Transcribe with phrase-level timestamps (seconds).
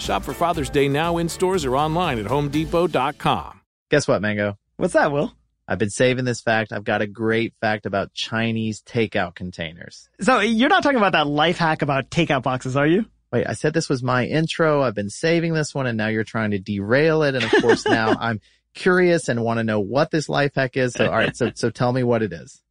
[0.00, 3.60] Shop for Father's Day now in stores or online at homedepot.com.
[3.90, 4.58] Guess what, Mango?
[4.76, 5.32] What's that, Will?
[5.68, 6.72] I've been saving this fact.
[6.72, 10.08] I've got a great fact about Chinese takeout containers.
[10.20, 13.06] So you're not talking about that life hack about takeout boxes, are you?
[13.32, 14.82] Wait, I said this was my intro.
[14.82, 17.34] I've been saving this one and now you're trying to derail it.
[17.34, 18.40] And of course now I'm
[18.74, 20.92] curious and want to know what this life hack is.
[20.92, 21.36] So, all right.
[21.36, 22.62] So, so tell me what it is.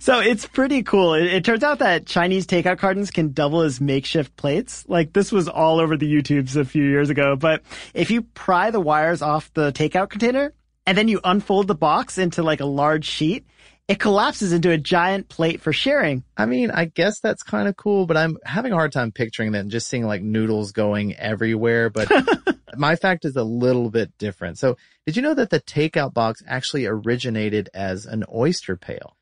[0.00, 1.14] So it's pretty cool.
[1.14, 4.84] It, it, turns out that Chinese takeout cartons can double as makeshift plates.
[4.86, 7.36] Like this was all over the YouTubes a few years ago.
[7.36, 7.62] But
[7.94, 10.52] if you pry the wires off the takeout container
[10.86, 13.46] and then you unfold the box into like a large sheet,
[13.88, 16.24] it collapses into a giant plate for sharing.
[16.36, 19.52] I mean, I guess that's kind of cool, but I'm having a hard time picturing
[19.52, 21.88] that and just seeing like noodles going everywhere.
[21.88, 22.10] But
[22.76, 24.58] my fact is a little bit different.
[24.58, 29.16] So did you know that the takeout box actually originated as an oyster pail?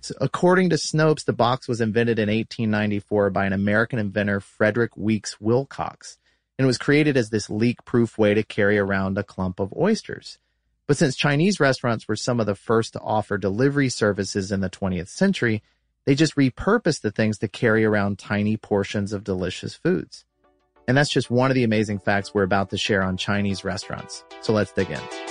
[0.00, 4.96] So according to Snopes, the box was invented in 1894 by an American inventor, Frederick
[4.96, 6.18] Weeks Wilcox,
[6.58, 10.38] and was created as this leak-proof way to carry around a clump of oysters.
[10.88, 14.70] But since Chinese restaurants were some of the first to offer delivery services in the
[14.70, 15.62] 20th century,
[16.04, 20.24] they just repurposed the things to carry around tiny portions of delicious foods.
[20.88, 24.24] And that's just one of the amazing facts we're about to share on Chinese restaurants.
[24.40, 25.27] So let's dig in.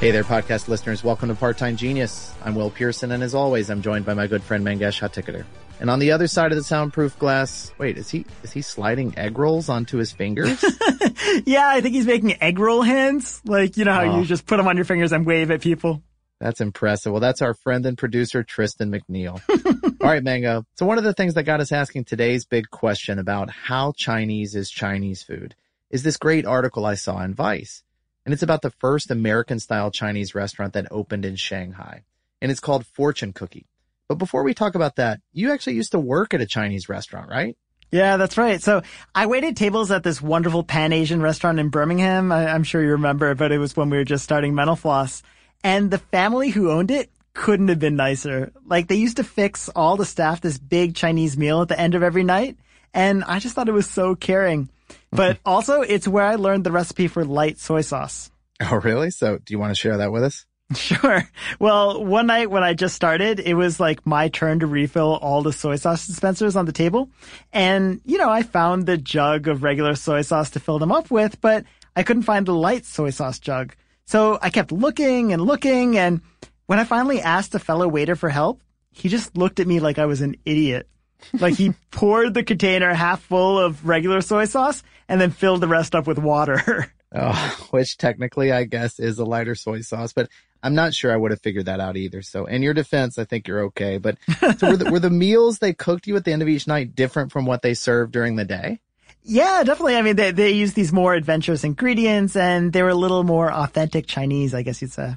[0.00, 1.04] Hey there, podcast listeners.
[1.04, 2.32] Welcome to Part-Time Genius.
[2.42, 5.44] I'm Will Pearson, and as always, I'm joined by my good friend Mangesh Hattikudur.
[5.78, 9.18] And on the other side of the soundproof glass, wait, is he is he sliding
[9.18, 10.62] egg rolls onto his fingers?
[11.44, 13.42] yeah, I think he's making egg roll hands.
[13.44, 14.20] Like, you know how Oh.
[14.20, 16.02] you just put them on your fingers and wave at people.
[16.40, 17.12] That's impressive.
[17.12, 19.38] Well, that's our friend and producer Tristan McNeil.
[20.02, 20.64] All right, Mango.
[20.78, 24.54] So one of the things that got us asking today's big question about how Chinese
[24.54, 25.54] is Chinese food
[25.90, 27.82] is this great article I saw in Vice.
[28.24, 32.04] And it's about the first American style Chinese restaurant that opened in Shanghai.
[32.40, 33.66] And it's called Fortune Cookie.
[34.08, 37.30] But before we talk about that, you actually used to work at a Chinese restaurant,
[37.30, 37.56] right?
[37.92, 38.62] Yeah, that's right.
[38.62, 38.82] So
[39.14, 42.30] I waited tables at this wonderful Pan Asian restaurant in Birmingham.
[42.30, 45.22] I, I'm sure you remember, but it was when we were just starting Mental Floss.
[45.64, 48.52] And the family who owned it couldn't have been nicer.
[48.64, 51.94] Like they used to fix all the staff this big Chinese meal at the end
[51.94, 52.56] of every night.
[52.94, 54.68] And I just thought it was so caring.
[55.12, 58.30] But also it's where I learned the recipe for light soy sauce.
[58.60, 59.10] Oh, really?
[59.10, 60.46] So do you want to share that with us?
[60.76, 61.28] Sure.
[61.58, 65.42] Well, one night when I just started, it was like my turn to refill all
[65.42, 67.10] the soy sauce dispensers on the table.
[67.52, 71.10] And, you know, I found the jug of regular soy sauce to fill them up
[71.10, 71.64] with, but
[71.96, 73.74] I couldn't find the light soy sauce jug.
[74.04, 75.98] So I kept looking and looking.
[75.98, 76.20] And
[76.66, 78.62] when I finally asked a fellow waiter for help,
[78.92, 80.88] he just looked at me like I was an idiot.
[81.34, 85.68] Like he poured the container half full of regular soy sauce and then filled the
[85.68, 86.92] rest up with water.
[87.12, 90.28] Oh, which technically I guess is a lighter soy sauce, but
[90.62, 92.22] I'm not sure I would have figured that out either.
[92.22, 93.98] So in your defense, I think you're okay.
[93.98, 94.16] But
[94.58, 96.94] so were the, were the meals they cooked you at the end of each night
[96.94, 98.78] different from what they served during the day?
[99.24, 99.96] Yeah, definitely.
[99.96, 103.52] I mean, they, they use these more adventurous ingredients and they were a little more
[103.52, 105.16] authentic Chinese, I guess you'd say.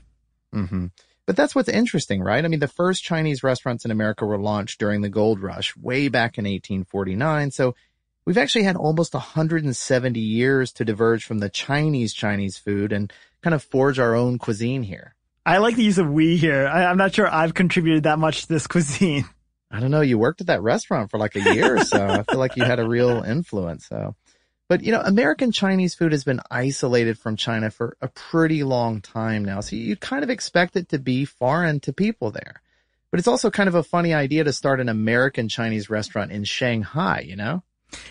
[0.51, 0.87] hmm
[1.25, 2.43] But that's what's interesting, right?
[2.43, 6.09] I mean, the first Chinese restaurants in America were launched during the gold rush way
[6.09, 7.51] back in 1849.
[7.51, 7.75] So
[8.25, 13.11] we've actually had almost 170 years to diverge from the Chinese Chinese food and
[13.41, 15.15] kind of forge our own cuisine here.
[15.45, 16.67] I like the use of we here.
[16.67, 19.25] I, am not sure I've contributed that much to this cuisine.
[19.71, 20.01] I don't know.
[20.01, 22.05] You worked at that restaurant for like a year or so.
[22.05, 23.87] I feel like you had a real influence.
[23.87, 24.15] So,
[24.73, 29.01] but you know, American Chinese food has been isolated from China for a pretty long
[29.01, 29.59] time now.
[29.59, 32.59] So you kind of expect it to be foreign to people there.
[33.11, 36.43] But it's also kind of a funny idea to start an American Chinese restaurant in
[36.43, 37.61] Shanghai, you know?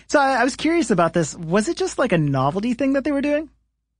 [0.07, 1.35] So I, I was curious about this.
[1.35, 3.49] Was it just like a novelty thing that they were doing?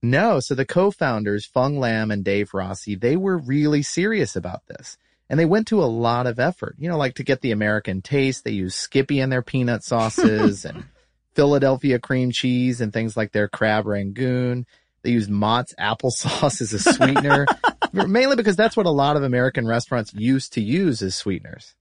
[0.01, 0.39] No.
[0.39, 4.95] So the co-founders, Feng Lam and Dave Rossi, they were really serious about this.
[5.29, 8.01] And they went to a lot of effort, you know, like to get the American
[8.01, 8.45] taste.
[8.45, 10.85] They used Skippy in their peanut sauces and
[11.35, 14.65] Philadelphia cream cheese and things like their crab rangoon.
[15.03, 17.45] They use Mott's applesauce as a sweetener,
[17.93, 21.75] mainly because that's what a lot of American restaurants used to use as sweeteners.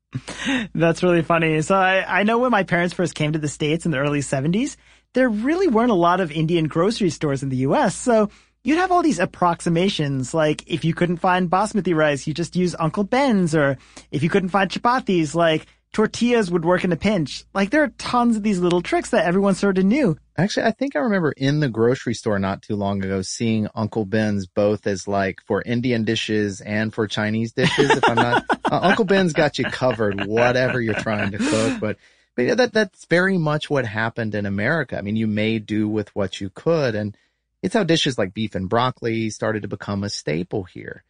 [0.74, 1.62] That's really funny.
[1.62, 4.20] So I, I know when my parents first came to the States in the early
[4.20, 4.76] 70s,
[5.14, 7.94] there really weren't a lot of Indian grocery stores in the US.
[7.94, 8.28] So
[8.64, 12.74] you'd have all these approximations, like if you couldn't find basmati rice, you just use
[12.78, 13.78] Uncle Ben's, or
[14.10, 17.44] if you couldn't find chapatis, like tortillas would work in a pinch.
[17.54, 20.16] Like there are tons of these little tricks that everyone sort of knew.
[20.36, 24.06] Actually, I think I remember in the grocery store not too long ago seeing Uncle
[24.06, 27.90] Ben's both as like for Indian dishes and for Chinese dishes.
[27.90, 31.80] If I'm not, uh, Uncle Ben's got you covered, whatever you're trying to cook.
[31.80, 31.98] But,
[32.34, 34.96] but yeah, that, that's very much what happened in America.
[34.96, 36.94] I mean, you made do with what you could.
[36.94, 37.14] And
[37.62, 41.04] it's how dishes like beef and broccoli started to become a staple here.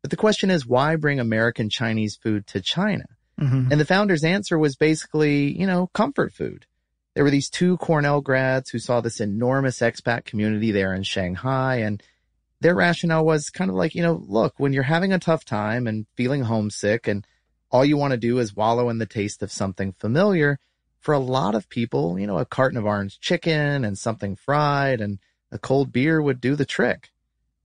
[0.00, 3.06] But the question is, why bring American Chinese food to China?
[3.44, 3.72] Mm-hmm.
[3.72, 6.66] And the founder's answer was basically, you know, comfort food.
[7.14, 11.76] There were these two Cornell grads who saw this enormous expat community there in Shanghai
[11.76, 12.02] and
[12.60, 15.86] their rationale was kind of like, you know, look, when you're having a tough time
[15.86, 17.26] and feeling homesick and
[17.70, 20.58] all you want to do is wallow in the taste of something familiar,
[21.04, 25.02] for a lot of people, you know, a carton of orange chicken and something fried
[25.02, 25.18] and
[25.52, 27.10] a cold beer would do the trick.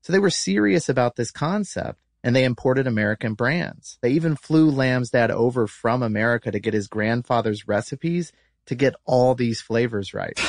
[0.01, 3.97] So they were serious about this concept and they imported American brands.
[4.01, 8.31] They even flew Lam's dad over from America to get his grandfather's recipes
[8.69, 10.39] to get all these flavors right.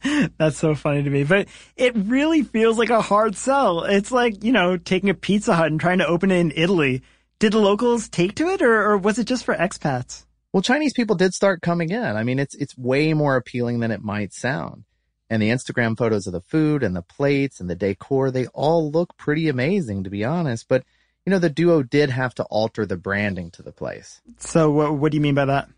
[0.38, 3.84] That's so funny to me, but it really feels like a hard sell.
[3.84, 7.02] It's like, you know, taking a Pizza Hut and trying to open it in Italy.
[7.38, 10.24] Did the locals take to it or, or was it just for expats?
[10.52, 12.02] Well, Chinese people did start coming in.
[12.02, 14.84] I mean, it's, it's way more appealing than it might sound.
[15.28, 18.90] And the Instagram photos of the food and the plates and the decor, they all
[18.90, 20.66] look pretty amazing, to be honest.
[20.68, 20.84] But,
[21.28, 24.22] you know, the duo did have to alter the branding to the place.
[24.38, 25.68] So what, what do you mean by that?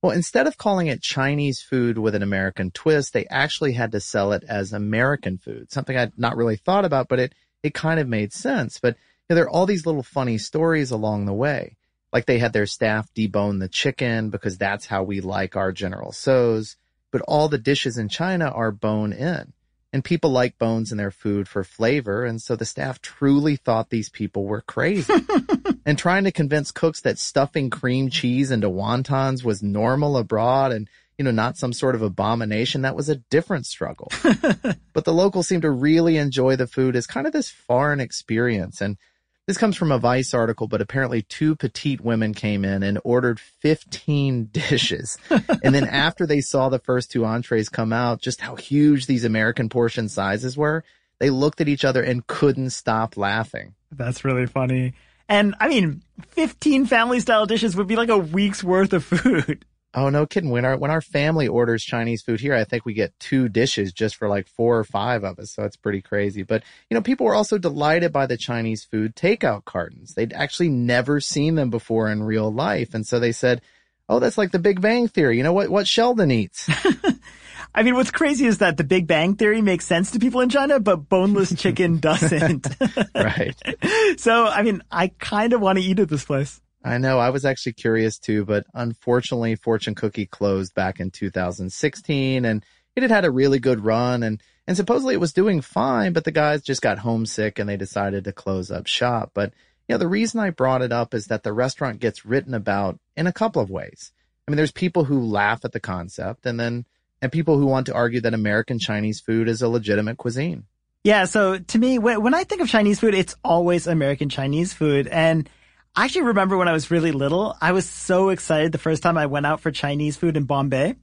[0.00, 4.00] Well, instead of calling it Chinese food with an American twist, they actually had to
[4.00, 8.00] sell it as American food, something I'd not really thought about, but it, it kind
[8.00, 8.80] of made sense.
[8.80, 11.76] But you know, there are all these little funny stories along the way.
[12.10, 16.12] Like they had their staff debone the chicken because that's how we like our General
[16.12, 16.76] Tso's
[17.10, 19.52] but all the dishes in China are bone in.
[19.92, 22.24] And people like bones in their food for flavor.
[22.24, 25.12] And so the staff truly thought these people were crazy.
[25.86, 30.90] and trying to convince cooks that stuffing cream cheese into wontons was normal abroad and,
[31.16, 34.12] you know, not some sort of abomination, that was a different struggle.
[34.92, 38.82] but the locals seemed to really enjoy the food as kind of this foreign experience.
[38.82, 38.98] And
[39.48, 43.40] this comes from a Vice article, but apparently two petite women came in and ordered
[43.40, 45.16] 15 dishes.
[45.30, 49.24] and then after they saw the first two entrees come out, just how huge these
[49.24, 50.84] American portion sizes were,
[51.18, 53.74] they looked at each other and couldn't stop laughing.
[53.90, 54.92] That's really funny.
[55.30, 59.64] And I mean, 15 family style dishes would be like a week's worth of food.
[59.94, 60.50] Oh, no kidding.
[60.50, 63.92] When our, when our family orders Chinese food here, I think we get two dishes
[63.92, 65.50] just for like four or five of us.
[65.52, 66.42] So it's pretty crazy.
[66.42, 70.14] But, you know, people were also delighted by the Chinese food takeout cartons.
[70.14, 72.92] They'd actually never seen them before in real life.
[72.92, 73.62] And so they said,
[74.10, 75.36] Oh, that's like the Big Bang Theory.
[75.36, 76.68] You know what, what Sheldon eats.
[77.74, 80.48] I mean, what's crazy is that the Big Bang Theory makes sense to people in
[80.48, 82.66] China, but boneless chicken doesn't.
[83.14, 83.54] right.
[84.16, 86.60] So, I mean, I kind of want to eat at this place.
[86.84, 87.18] I know.
[87.18, 93.02] I was actually curious too, but unfortunately, Fortune Cookie closed back in 2016 and it
[93.02, 96.30] had had a really good run and, and supposedly it was doing fine, but the
[96.30, 99.32] guys just got homesick and they decided to close up shop.
[99.34, 99.52] But
[99.88, 102.98] you know, the reason I brought it up is that the restaurant gets written about
[103.16, 104.12] in a couple of ways.
[104.46, 106.84] I mean, there's people who laugh at the concept and then,
[107.20, 110.64] and people who want to argue that American Chinese food is a legitimate cuisine.
[111.04, 111.24] Yeah.
[111.24, 115.06] So to me, when, when I think of Chinese food, it's always American Chinese food.
[115.06, 115.48] And
[115.96, 119.18] I actually remember when I was really little, I was so excited the first time
[119.18, 120.94] I went out for Chinese food in Bombay.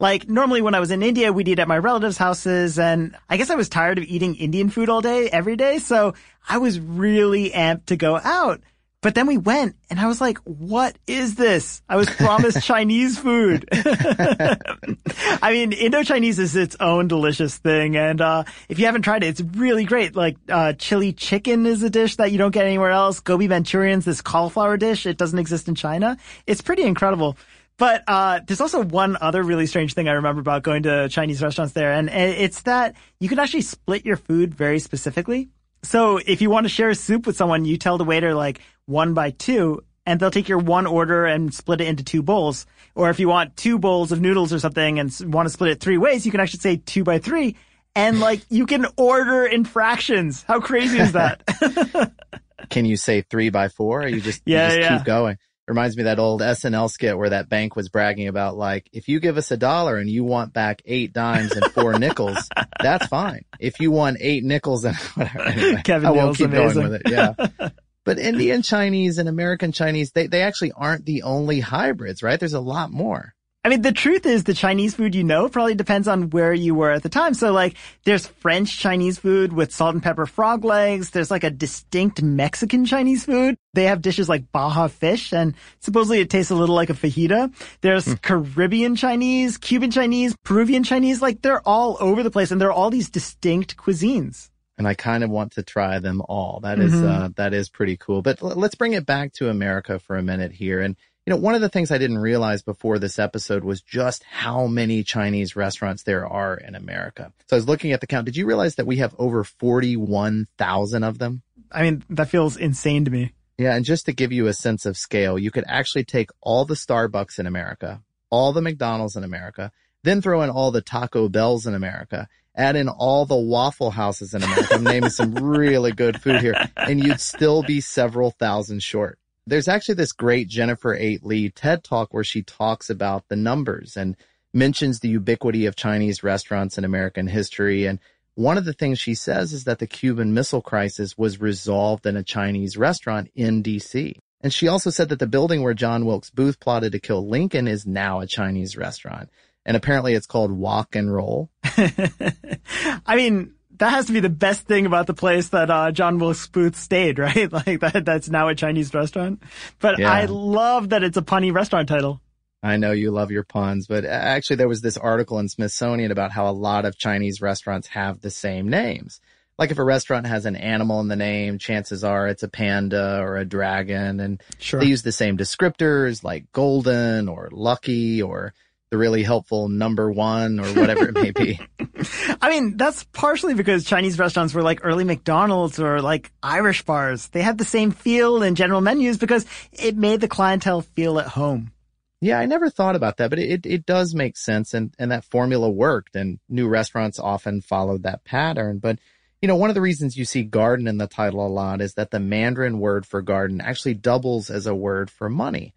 [0.00, 3.36] Like normally when I was in India, we'd eat at my relatives' houses and I
[3.36, 5.78] guess I was tired of eating Indian food all day, every day.
[5.78, 6.14] So
[6.48, 8.60] I was really amped to go out.
[9.02, 11.80] But then we went and I was like, what is this?
[11.88, 13.66] I was promised Chinese food.
[13.72, 17.96] I mean, Indo-Chinese is its own delicious thing.
[17.96, 20.14] And, uh, if you haven't tried it, it's really great.
[20.14, 23.20] Like, uh, chili chicken is a dish that you don't get anywhere else.
[23.20, 25.06] Gobi Manchurian's this cauliflower dish.
[25.06, 26.18] It doesn't exist in China.
[26.46, 27.38] It's pretty incredible.
[27.78, 31.42] But uh, there's also one other really strange thing I remember about going to Chinese
[31.42, 35.48] restaurants there, and it's that you can actually split your food very specifically.
[35.82, 38.60] So if you want to share a soup with someone, you tell the waiter like
[38.90, 42.66] one by two, and they'll take your one order and split it into two bowls.
[42.94, 45.80] Or if you want two bowls of noodles or something and want to split it
[45.80, 47.56] three ways, you can actually say two by three.
[47.94, 50.42] And like you can order in fractions.
[50.42, 52.12] How crazy is that?
[52.70, 54.02] can you say three by four?
[54.02, 54.98] Or you just, yeah, you just yeah.
[54.98, 55.38] keep going?
[55.70, 59.08] reminds me of that old SNL skit where that bank was bragging about like, if
[59.08, 62.48] you give us a dollar and you want back eight dimes and four nickels,
[62.82, 63.44] that's fine.
[63.60, 66.74] If you want eight nickels and whatever, anyway, Kevin I won't Neal's keep amazing.
[66.74, 67.10] going with it.
[67.10, 67.68] Yeah.
[68.04, 72.40] But Indian Chinese and American Chinese, they, they actually aren't the only hybrids, right?
[72.40, 73.34] There's a lot more.
[73.62, 76.74] I mean, the truth is the Chinese food you know probably depends on where you
[76.74, 77.34] were at the time.
[77.34, 77.76] So like,
[78.06, 81.10] there's French Chinese food with salt and pepper frog legs.
[81.10, 83.56] There's like a distinct Mexican Chinese food.
[83.74, 87.52] They have dishes like Baja fish and supposedly it tastes a little like a fajita.
[87.82, 88.14] There's Hmm.
[88.14, 91.20] Caribbean Chinese, Cuban Chinese, Peruvian Chinese.
[91.20, 94.48] Like they're all over the place and they're all these distinct cuisines.
[94.80, 96.60] And I kind of want to try them all.
[96.62, 97.06] That is, Mhm.
[97.06, 98.22] uh, that is pretty cool.
[98.22, 100.80] But l- let's bring it back to America for a minute here.
[100.80, 100.96] And,
[101.26, 104.66] you know, one of the things I didn't realize before this episode was just how
[104.66, 107.30] many Chinese restaurants there are in America.
[107.48, 108.24] So I was looking at the count.
[108.24, 111.42] Did you realize that we have over 41,000 of them?
[111.70, 113.32] I mean, that feels insane to me.
[113.58, 113.74] Yeah.
[113.76, 116.72] And just to give you a sense of scale, you could actually take all the
[116.74, 119.72] Starbucks in America, all the McDonald's in America,
[120.04, 122.26] then throw in all the Taco Bells in America,
[122.56, 124.74] add in all the Waffle Houses in America.
[124.74, 129.18] I'm naming some really good food here and you'd still be several thousand short.
[129.46, 133.96] There's actually this great Jennifer 8 Lee TED talk where she talks about the numbers
[133.96, 134.16] and
[134.52, 137.86] mentions the ubiquity of Chinese restaurants in American history.
[137.86, 137.98] And
[138.34, 142.16] one of the things she says is that the Cuban Missile Crisis was resolved in
[142.16, 144.16] a Chinese restaurant in DC.
[144.42, 147.68] And she also said that the building where John Wilkes Booth plotted to kill Lincoln
[147.68, 149.28] is now a Chinese restaurant.
[149.70, 151.48] And apparently it's called Wok and Roll.
[151.62, 156.18] I mean, that has to be the best thing about the place that uh, John
[156.18, 157.52] Wilkes Booth stayed, right?
[157.52, 159.44] Like that that's now a Chinese restaurant.
[159.78, 160.10] But Yeah.
[160.10, 162.20] I love that it's a punny restaurant title.
[162.64, 166.32] I know you love your puns, but actually there was this article in Smithsonian about
[166.32, 169.20] how a lot of Chinese restaurants have the same names.
[169.56, 173.20] Like if a restaurant has an animal in the name, chances are it's a panda
[173.20, 174.80] or a dragon and Sure.
[174.80, 178.52] they use the same descriptors like golden or lucky or
[178.90, 181.60] the really helpful number one or whatever it may be.
[182.40, 187.28] I mean, that's partially because Chinese restaurants were like early McDonald's or like Irish bars.
[187.28, 191.28] They had the same feel in general menus because it made the clientele feel at
[191.28, 191.72] home.
[192.20, 195.24] Yeah, I never thought about that, but it, it does make sense and, and that
[195.24, 198.78] formula worked and new restaurants often followed that pattern.
[198.78, 198.98] But,
[199.40, 201.94] you know, one of the reasons you see garden in the title a lot is
[201.94, 205.74] that the Mandarin word for garden actually doubles as a word for money.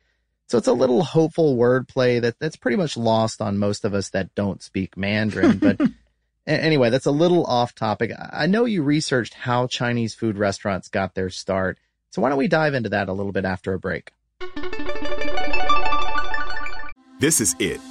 [0.54, 4.10] So it's a little hopeful wordplay that that's pretty much lost on most of us
[4.10, 5.58] that don't speak Mandarin.
[5.60, 5.82] But
[6.46, 8.12] anyway, that's a little off topic.
[8.12, 11.80] I I know you researched how Chinese food restaurants got their start.
[12.12, 14.12] So why don't we dive into that a little bit after a break?
[17.20, 17.82] This is it.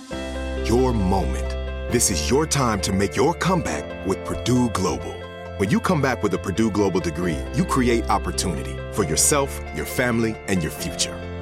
[0.64, 1.50] Your moment.
[1.90, 5.16] This is your time to make your comeback with Purdue Global.
[5.56, 9.84] When you come back with a Purdue Global degree, you create opportunity for yourself, your
[9.84, 11.31] family, and your future.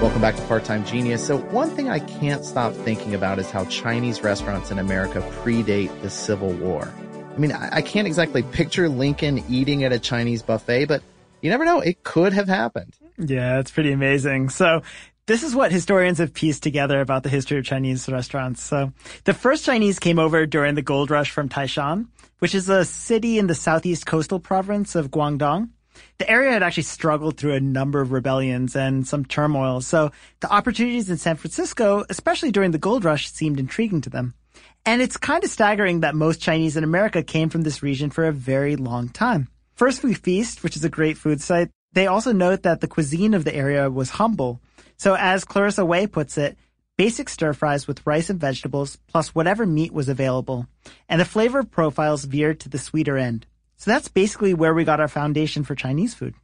[0.00, 1.26] Welcome back to Part Time Genius.
[1.26, 5.90] So, one thing I can't stop thinking about is how Chinese restaurants in America predate
[6.00, 6.90] the Civil War.
[7.34, 11.02] I mean, I, can't exactly picture Lincoln eating at a Chinese buffet, but
[11.42, 11.80] you never know.
[11.80, 12.96] It could have happened.
[13.18, 14.48] Yeah, it's pretty amazing.
[14.48, 14.80] So,
[15.26, 18.62] this is what historians have pieced together about the history of Chinese restaurants.
[18.62, 22.06] So, the first Chinese came over during the gold rush from Taishan,
[22.38, 25.68] which is a city in the southeast coastal province of Guangdong
[26.18, 30.52] the area had actually struggled through a number of rebellions and some turmoil, so the
[30.52, 34.34] opportunities in San Francisco, especially during the gold rush, seemed intriguing to them.
[34.86, 38.24] And it's kind of staggering that most Chinese in America came from this region for
[38.24, 39.48] a very long time.
[39.74, 43.34] First We Feast, which is a great food site, they also note that the cuisine
[43.34, 44.60] of the area was humble.
[44.96, 46.56] So as Clarissa Wei puts it,
[46.96, 50.66] basic stir fries with rice and vegetables plus whatever meat was available.
[51.08, 53.46] And the flavor profiles veered to the sweeter end.
[53.80, 56.34] So that's basically where we got our foundation for Chinese food.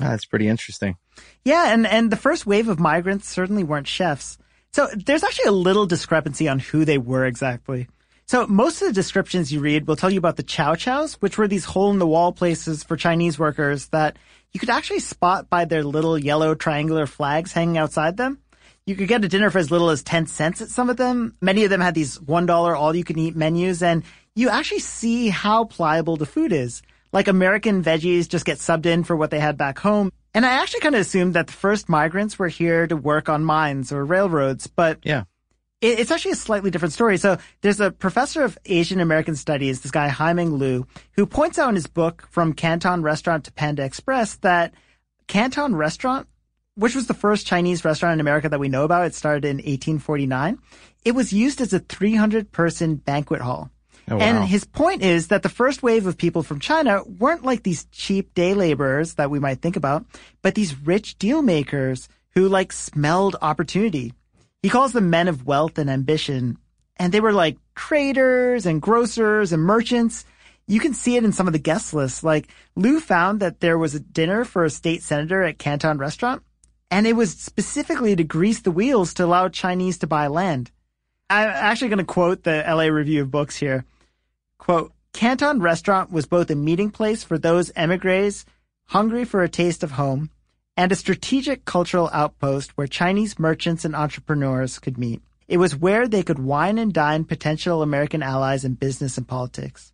[0.00, 0.96] Ah, that's pretty interesting.
[1.44, 4.38] Yeah, and, and the first wave of migrants certainly weren't chefs.
[4.72, 7.88] So there's actually a little discrepancy on who they were exactly.
[8.24, 11.36] So most of the descriptions you read will tell you about the chow chows, which
[11.36, 14.16] were these hole in the wall places for Chinese workers that
[14.52, 18.38] you could actually spot by their little yellow triangular flags hanging outside them.
[18.86, 21.36] You could get a dinner for as little as 10 cents at some of them.
[21.42, 24.04] Many of them had these $1 all you can eat menus and
[24.38, 26.80] you actually see how pliable the food is.
[27.12, 30.12] Like American veggies just get subbed in for what they had back home.
[30.32, 33.42] And I actually kind of assumed that the first migrants were here to work on
[33.42, 35.24] mines or railroads, but yeah.
[35.80, 37.18] It's actually a slightly different story.
[37.18, 41.68] So there's a professor of Asian American studies, this guy Haiming Liu, who points out
[41.68, 44.74] in his book From Canton Restaurant to Panda Express that
[45.28, 46.26] Canton Restaurant,
[46.74, 49.58] which was the first Chinese restaurant in America that we know about, it started in
[49.58, 50.58] 1849.
[51.04, 53.70] It was used as a 300 person banquet hall.
[54.10, 54.22] Oh, wow.
[54.22, 57.86] And his point is that the first wave of people from China weren't like these
[57.92, 60.06] cheap day laborers that we might think about,
[60.42, 64.14] but these rich deal makers who like smelled opportunity.
[64.62, 66.58] He calls them men of wealth and ambition.
[66.96, 70.24] And they were like traders and grocers and merchants.
[70.66, 72.22] You can see it in some of the guest lists.
[72.22, 76.42] Like Liu found that there was a dinner for a state senator at Canton restaurant,
[76.90, 80.70] and it was specifically to grease the wheels to allow Chinese to buy land.
[81.30, 83.84] I'm actually going to quote the LA Review of Books here.
[84.58, 88.44] Quote, Canton Restaurant was both a meeting place for those emigres
[88.88, 90.30] hungry for a taste of home
[90.76, 95.20] and a strategic cultural outpost where Chinese merchants and entrepreneurs could meet.
[95.46, 99.92] It was where they could wine and dine potential American allies in business and politics.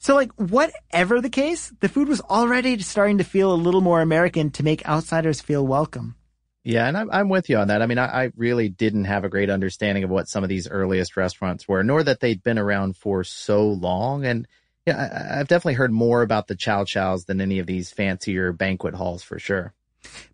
[0.00, 4.00] So like, whatever the case, the food was already starting to feel a little more
[4.00, 6.16] American to make outsiders feel welcome.
[6.64, 7.82] Yeah, and I'm, I'm with you on that.
[7.82, 10.68] I mean, I, I, really didn't have a great understanding of what some of these
[10.68, 14.26] earliest restaurants were, nor that they'd been around for so long.
[14.26, 14.46] And
[14.86, 18.52] yeah, I, I've definitely heard more about the chow chows than any of these fancier
[18.52, 19.72] banquet halls for sure.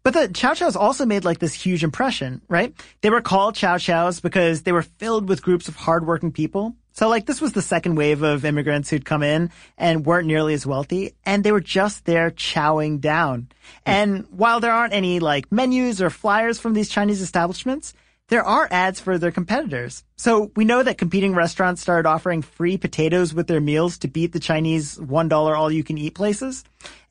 [0.03, 2.75] But the chow chows also made like this huge impression, right?
[3.01, 7.09] They were called chow chows because they were filled with groups of hardworking people so
[7.09, 10.65] like this was the second wave of immigrants who'd come in and weren't nearly as
[10.65, 13.49] wealthy and they were just there chowing down.
[13.85, 17.95] And while there aren't any like menus or flyers from these Chinese establishments,
[18.29, 20.05] there are ads for their competitors.
[20.17, 24.33] So we know that competing restaurants started offering free potatoes with their meals to beat
[24.33, 26.63] the Chinese $1 all you can eat places.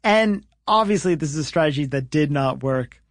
[0.01, 3.01] And obviously this is a strategy that did not work.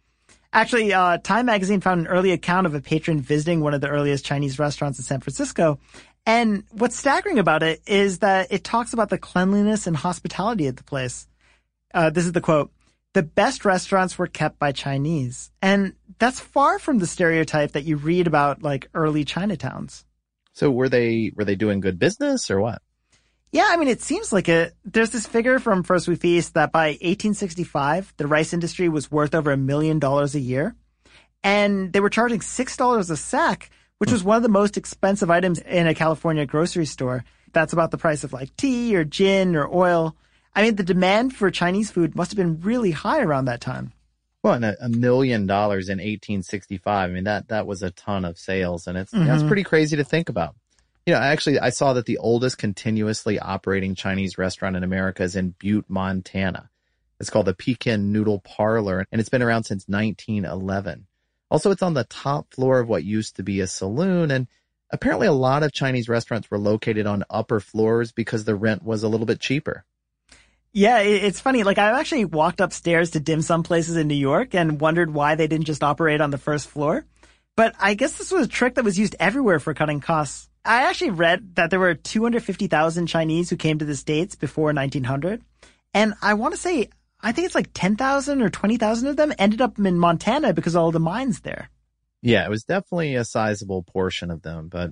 [0.51, 3.89] Actually, uh, Time magazine found an early account of a patron visiting one of the
[3.89, 5.79] earliest Chinese restaurants in San Francisco
[6.25, 10.75] and what's staggering about it is that it talks about the cleanliness and hospitality of
[10.77, 11.27] the place.
[11.93, 12.71] Uh, this is the quote.
[13.13, 15.51] The best restaurants were kept by Chinese.
[15.61, 20.05] And that's far from the stereotype that you read about like early Chinatowns.
[20.53, 22.81] So were they, were they doing good business or what?
[23.51, 24.73] Yeah, I mean, it seems like it.
[24.83, 29.35] There's this figure from First We Feast that by 1865, the rice industry was worth
[29.35, 30.75] over a million dollars a year.
[31.43, 33.69] And they were charging $6 a sack
[34.03, 37.23] which was one of the most expensive items in a California grocery store.
[37.53, 40.13] That's about the price of like tea or gin or oil.
[40.53, 43.93] I mean, the demand for Chinese food must have been really high around that time.
[44.43, 47.09] Well, and a, a million dollars in 1865.
[47.09, 49.25] I mean, that, that was a ton of sales and it's, mm-hmm.
[49.25, 50.53] that's pretty crazy to think about.
[51.05, 55.37] You know, actually, I saw that the oldest continuously operating Chinese restaurant in America is
[55.37, 56.69] in Butte, Montana.
[57.21, 61.07] It's called the Pekin Noodle Parlor and it's been around since 1911.
[61.53, 64.47] Also, it's on the top floor of what used to be a saloon and
[64.89, 69.03] apparently a lot of Chinese restaurants were located on upper floors because the rent was
[69.03, 69.85] a little bit cheaper.
[70.71, 71.61] Yeah, it's funny.
[71.61, 75.35] Like I've actually walked upstairs to dim sum places in New York and wondered why
[75.35, 77.05] they didn't just operate on the first floor.
[77.55, 80.49] But I guess this was a trick that was used everywhere for cutting costs.
[80.65, 85.43] I actually read that there were 250,000 Chinese who came to the States before 1900.
[85.93, 86.89] And I want to say,
[87.23, 90.91] I think it's like 10,000 or 20,000 of them ended up in Montana because all
[90.91, 91.69] the mines there.
[92.21, 94.91] Yeah, it was definitely a sizable portion of them, but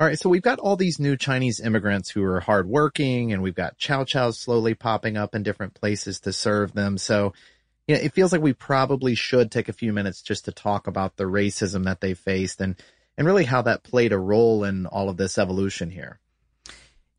[0.00, 3.54] all right, so we've got all these new Chinese immigrants who are hardworking, and we've
[3.54, 6.98] got chow chows slowly popping up in different places to serve them.
[6.98, 7.32] So,
[7.88, 11.16] know, it feels like we probably should take a few minutes just to talk about
[11.16, 12.74] the racism that they faced and
[13.16, 16.18] and really how that played a role in all of this evolution here.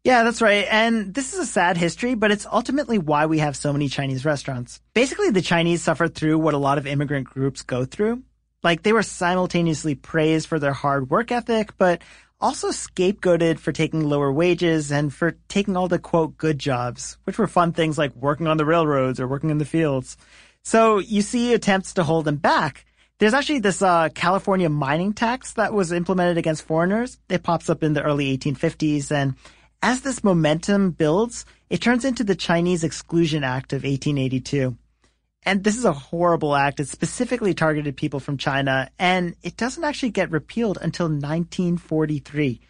[0.05, 0.67] Yeah, that's right.
[0.69, 4.23] And this is a sad history, but it's ultimately why we have so many Chinese
[4.23, 4.79] restaurants.
[4.93, 8.21] Basically, the Chinese suffered through what a lot of immigrant groups go through.
[8.61, 12.03] Like they were simultaneously praised for their hard work ethic, but
[12.39, 17.39] also scapegoated for taking lower wages and for taking all the quote good jobs, which
[17.39, 20.17] were fun things like working on the railroads or working in the fields.
[20.61, 22.85] So you see attempts to hold them back.
[23.17, 27.17] There's actually this uh, California mining tax that was implemented against foreigners.
[27.27, 29.33] It pops up in the early 1850s, and
[29.81, 34.77] as this momentum builds, it turns into the Chinese Exclusion Act of 1882.
[35.43, 36.79] And this is a horrible act.
[36.79, 42.61] It specifically targeted people from China, and it doesn't actually get repealed until 1943.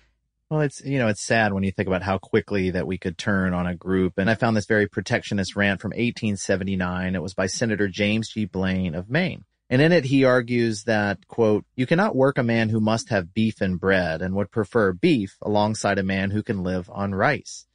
[0.49, 3.17] Well, it's, you know, it's sad when you think about how quickly that we could
[3.17, 4.13] turn on a group.
[4.17, 7.15] And I found this very protectionist rant from 1879.
[7.15, 8.45] It was by Senator James G.
[8.45, 9.45] Blaine of Maine.
[9.69, 13.33] And in it, he argues that, quote, you cannot work a man who must have
[13.33, 17.65] beef and bread and would prefer beef alongside a man who can live on rice.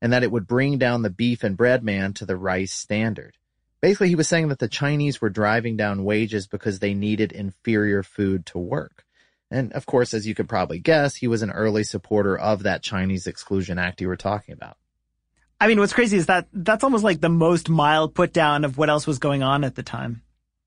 [0.00, 3.36] And that it would bring down the beef and bread man to the rice standard.
[3.80, 8.02] Basically, he was saying that the Chinese were driving down wages because they needed inferior
[8.02, 9.04] food to work.
[9.50, 12.82] And of course, as you could probably guess, he was an early supporter of that
[12.82, 14.78] Chinese Exclusion Act you were talking about.
[15.60, 18.76] I mean, what's crazy is that that's almost like the most mild put down of
[18.76, 20.22] what else was going on at the time.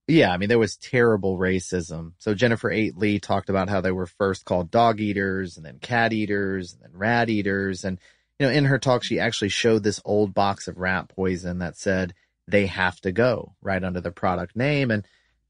[0.08, 2.14] Yeah, I mean, there was terrible racism.
[2.18, 5.80] So Jennifer 8 Lee talked about how they were first called dog eaters and then
[5.80, 7.84] cat eaters and then rat eaters.
[7.84, 8.00] And,
[8.40, 11.78] you know, in her talk, she actually showed this old box of rat poison that
[11.78, 12.14] said,
[12.48, 14.92] they have to go right under the product name.
[14.92, 15.06] And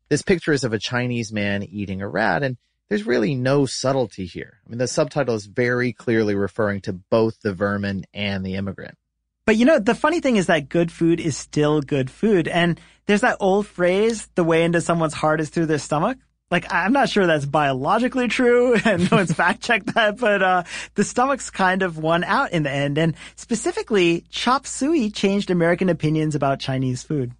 [0.09, 2.41] this picture is of a Chinese man eating a rat.
[2.41, 2.57] And
[2.89, 4.59] there's really no subtlety here.
[4.65, 8.97] I mean, the subtitle is very clearly referring to both the vermin and the immigrant.
[9.45, 12.47] But you know, the funny thing is that good food is still good food.
[12.47, 16.17] And there's that old phrase, the way into someone's heart is through their stomach
[16.49, 20.63] like I'm not sure that's biologically true and no one's fact checked that, but uh,
[20.95, 22.97] the stomach's kind of won out in the end.
[22.97, 27.33] And specifically, chop suey changed American opinions about Chinese food.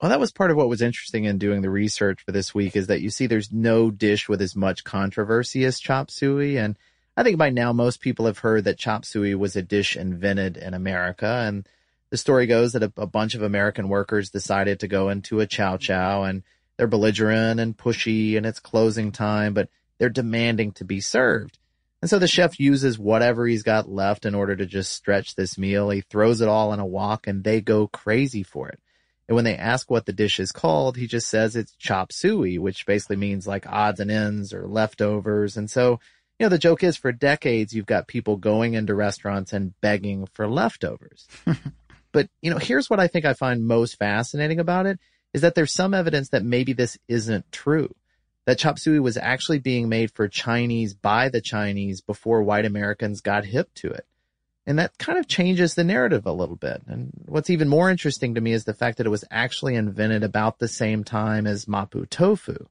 [0.00, 2.74] Well, that was part of what was interesting in doing the research for this week
[2.74, 6.56] is that you see there's no dish with as much controversy as chop suey.
[6.56, 6.76] And
[7.16, 10.56] I think by now most people have heard that chop suey was a dish invented
[10.56, 11.44] in America.
[11.46, 11.68] And
[12.12, 15.46] the story goes that a, a bunch of American workers decided to go into a
[15.46, 16.42] chow chow and
[16.76, 21.56] they're belligerent and pushy and it's closing time, but they're demanding to be served.
[22.02, 25.56] And so the chef uses whatever he's got left in order to just stretch this
[25.56, 25.88] meal.
[25.88, 28.78] He throws it all in a wok and they go crazy for it.
[29.26, 32.58] And when they ask what the dish is called, he just says it's chop suey,
[32.58, 35.56] which basically means like odds and ends or leftovers.
[35.56, 35.98] And so,
[36.38, 40.28] you know, the joke is for decades, you've got people going into restaurants and begging
[40.34, 41.26] for leftovers.
[42.12, 44.98] but, you know, here's what I think I find most fascinating about it
[45.32, 47.94] is that there's some evidence that maybe this isn't true.
[48.44, 53.20] That chop suey was actually being made for Chinese by the Chinese before white Americans
[53.20, 54.06] got hip to it.
[54.66, 56.82] And that kind of changes the narrative a little bit.
[56.86, 60.22] And what's even more interesting to me is the fact that it was actually invented
[60.22, 62.66] about the same time as Mapo tofu.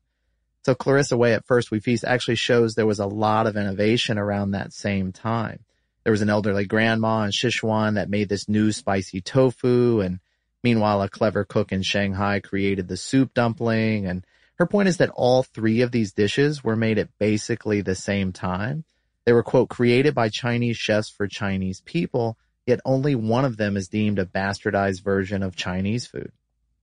[0.64, 4.18] So Clarissa Wei at First We Feast actually shows there was a lot of innovation
[4.18, 5.60] around that same time.
[6.04, 10.20] There was an elderly grandma in Sichuan that made this new spicy tofu and
[10.64, 15.10] Meanwhile, a clever cook in Shanghai created the soup dumpling and her point is that
[15.10, 18.84] all three of these dishes were made at basically the same time.
[19.26, 22.38] They were quote created by Chinese chefs for Chinese people,
[22.68, 26.32] yet only one of them is deemed a bastardized version of Chinese food.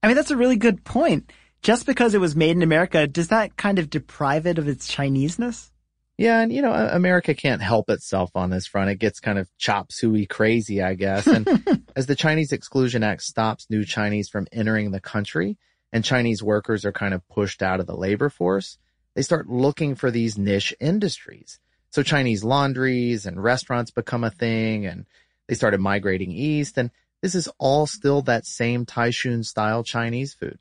[0.03, 1.31] I mean, that's a really good point.
[1.61, 4.87] Just because it was made in America, does that kind of deprive it of its
[4.87, 5.71] Chineseness?
[6.19, 8.89] Yeah, and you know, America can't help itself on this front.
[8.89, 11.25] It gets kind of chop suey crazy, I guess.
[11.27, 11.47] And
[11.95, 15.57] as the Chinese Exclusion Act stops new Chinese from entering the country
[15.93, 18.77] and Chinese workers are kind of pushed out of the labor force,
[19.15, 21.57] they start looking for these niche industries.
[21.89, 25.05] So Chinese laundries and restaurants become a thing and
[25.47, 26.77] they started migrating east.
[26.77, 30.59] And this is all still that same Taishan style Chinese food.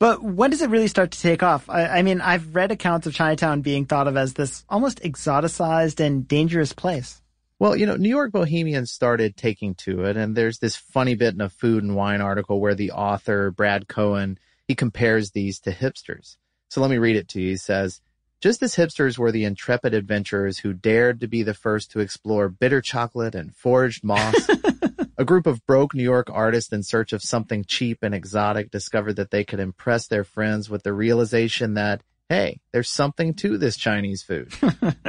[0.00, 1.68] But when does it really start to take off?
[1.68, 6.00] I, I, mean, I've read accounts of Chinatown being thought of as this almost exoticized
[6.00, 7.20] and dangerous place.
[7.58, 11.34] Well, you know, New York bohemians started taking to it, and there's this funny bit
[11.34, 15.70] in a food and wine article where the author, Brad Cohen, he compares these to
[15.70, 16.38] hipsters.
[16.70, 17.50] So let me read it to you.
[17.50, 18.00] He says,
[18.40, 22.48] just as hipsters were the intrepid adventurers who dared to be the first to explore
[22.48, 24.34] bitter chocolate and foraged moss,
[25.20, 29.16] a group of broke New York artists in search of something cheap and exotic discovered
[29.16, 33.76] that they could impress their friends with the realization that, hey, there's something to this
[33.76, 34.50] Chinese food.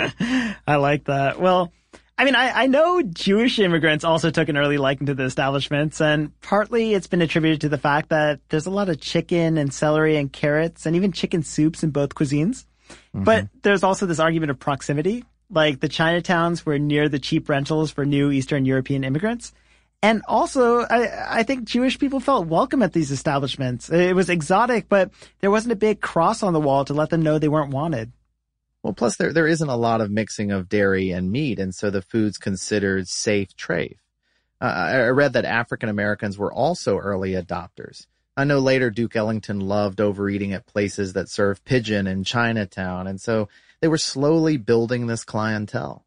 [0.67, 1.39] I like that.
[1.39, 1.71] Well,
[2.17, 6.02] I mean, I, I know Jewish immigrants also took an early liking to the establishments,
[6.02, 9.74] and partly it's been attributed to the fact that there's a lot of chicken and
[9.74, 12.65] celery and carrots and even chicken soups in both cuisines.
[13.15, 13.24] Mm-hmm.
[13.24, 15.24] But there's also this argument of proximity.
[15.50, 19.54] Like the Chinatowns were near the cheap rentals for new Eastern European immigrants.
[20.03, 23.89] And also, I, I think Jewish people felt welcome at these establishments.
[23.91, 25.11] It was exotic, but
[25.41, 28.11] there wasn't a big cross on the wall to let them know they weren't wanted.
[28.81, 31.91] Well, plus there, there isn't a lot of mixing of dairy and meat, and so
[31.91, 33.97] the food's considered safe treyf.
[34.59, 38.07] Uh, I read that African Americans were also early adopters.
[38.37, 43.07] I know later Duke Ellington loved overeating at places that served pigeon in Chinatown.
[43.07, 43.49] And so
[43.81, 46.05] they were slowly building this clientele.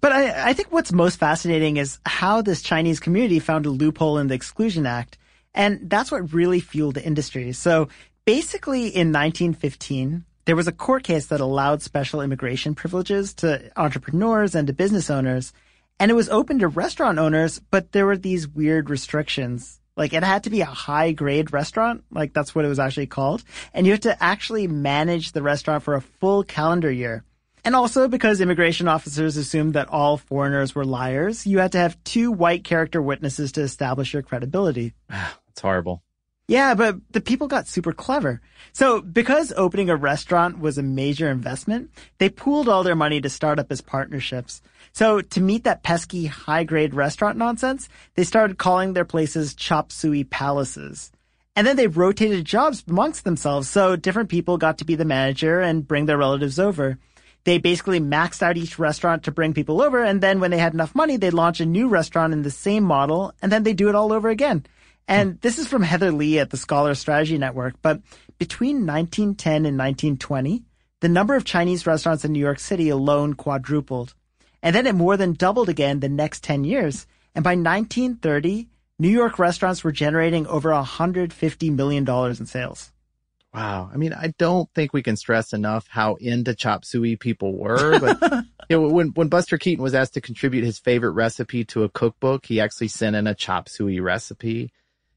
[0.00, 4.18] But I, I think what's most fascinating is how this Chinese community found a loophole
[4.18, 5.18] in the Exclusion Act.
[5.54, 7.52] And that's what really fueled the industry.
[7.52, 7.88] So
[8.24, 14.54] basically in 1915, there was a court case that allowed special immigration privileges to entrepreneurs
[14.54, 15.52] and to business owners.
[15.98, 20.22] And it was open to restaurant owners, but there were these weird restrictions like it
[20.22, 22.04] had to be a high grade restaurant.
[22.10, 23.44] Like that's what it was actually called.
[23.74, 27.22] And you had to actually manage the restaurant for a full calendar year.
[27.64, 32.02] And also because immigration officers assumed that all foreigners were liars, you had to have
[32.04, 34.94] two white character witnesses to establish your credibility.
[35.50, 36.04] It's horrible.
[36.50, 38.40] Yeah, but the people got super clever.
[38.72, 43.28] So because opening a restaurant was a major investment, they pooled all their money to
[43.28, 44.62] start up as partnerships.
[44.92, 49.92] So to meet that pesky high grade restaurant nonsense, they started calling their places chop
[49.92, 51.12] suey palaces.
[51.54, 53.68] And then they rotated jobs amongst themselves.
[53.68, 56.98] So different people got to be the manager and bring their relatives over.
[57.44, 60.02] They basically maxed out each restaurant to bring people over.
[60.04, 62.84] And then when they had enough money, they'd launch a new restaurant in the same
[62.84, 63.32] model.
[63.40, 64.66] And then they do it all over again.
[65.08, 65.36] And hmm.
[65.40, 67.74] this is from Heather Lee at the Scholar Strategy Network.
[67.82, 68.00] But
[68.38, 70.62] between 1910 and 1920,
[71.00, 74.14] the number of Chinese restaurants in New York City alone quadrupled.
[74.62, 77.06] And then it more than doubled again the next 10 years.
[77.34, 82.92] And by 1930, New York restaurants were generating over $150 million in sales.
[83.52, 83.90] Wow.
[83.92, 87.98] I mean, I don't think we can stress enough how into chop suey people were.
[87.98, 88.20] But
[88.68, 91.88] you know, when, when Buster Keaton was asked to contribute his favorite recipe to a
[91.88, 94.72] cookbook, he actually sent in a chop suey recipe.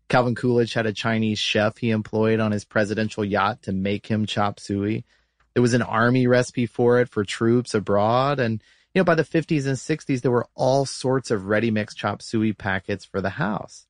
[0.10, 4.26] Calvin Coolidge had a Chinese chef he employed on his presidential yacht to make him
[4.26, 5.06] chop suey.
[5.54, 8.40] There was an army recipe for it for troops abroad.
[8.40, 8.62] And,
[8.94, 12.24] you know, by the 50s and 60s, there were all sorts of ready mix chop
[12.24, 13.86] suey packets for the house.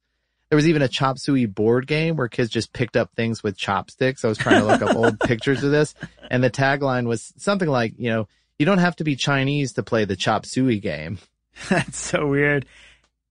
[0.54, 3.58] There was even a chop suey board game where kids just picked up things with
[3.58, 4.24] chopsticks.
[4.24, 5.96] I was trying to look up old pictures of this.
[6.30, 8.28] And the tagline was something like, you know,
[8.60, 11.18] you don't have to be Chinese to play the chop suey game.
[11.70, 12.68] That's so weird.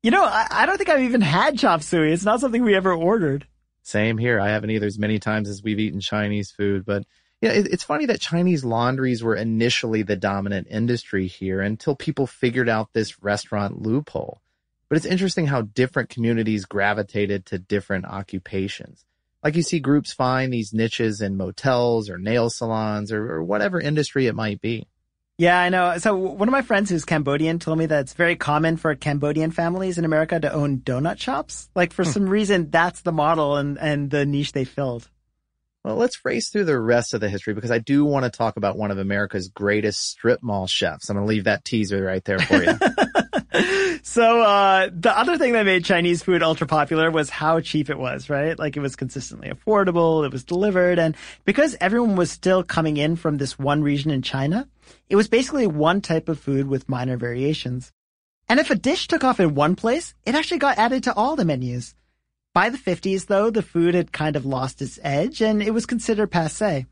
[0.03, 2.13] You know, I, I don't think I've even had chop suey.
[2.13, 3.47] It's not something we ever ordered.
[3.85, 4.41] Same here.
[4.41, 7.05] I haven't either as many times as we've eaten Chinese food, but
[7.41, 12.27] yeah, it, it's funny that Chinese laundries were initially the dominant industry here until people
[12.27, 14.41] figured out this restaurant loophole.
[14.93, 19.07] But it's interesting how different communities gravitated to different occupations.
[19.43, 23.81] Like you see groups find these niches in motels or nail salons or, or whatever
[23.81, 24.87] industry it might be.
[25.39, 25.97] Yeah, I know.
[25.97, 29.51] So one of my friends who's Cambodian told me that it's very common for Cambodian
[29.51, 31.71] families in America to own donut shops.
[31.75, 32.11] Like for hmm.
[32.11, 35.09] some reason, that's the model and, and the niche they filled.
[35.85, 38.59] Well, let's race through the rest of the history because I do want to talk
[38.59, 41.09] about one of America's greatest strip mall chefs.
[41.09, 42.75] I'm going to leave that teaser right there for you.
[44.03, 47.99] so, uh, the other thing that made Chinese food ultra popular was how cheap it
[47.99, 48.59] was, right?
[48.59, 53.17] Like it was consistently affordable, it was delivered, and because everyone was still coming in
[53.17, 54.69] from this one region in China,
[55.09, 57.93] it was basically one type of food with minor variations.
[58.49, 61.37] And if a dish took off in one place, it actually got added to all
[61.37, 61.95] the menus.
[62.55, 65.87] By the 50s, though, the food had kind of lost its edge and it was
[65.87, 66.87] considered passe.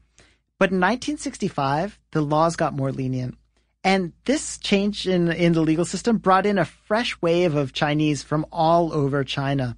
[0.58, 3.36] But in 1965, the laws got more lenient.
[3.82, 8.22] And this change in, in the legal system brought in a fresh wave of Chinese
[8.22, 9.76] from all over China.